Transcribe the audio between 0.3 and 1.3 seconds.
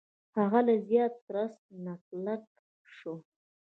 هغه له زیات